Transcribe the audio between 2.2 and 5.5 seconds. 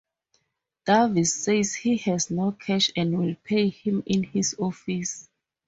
no cash and will pay him in his office.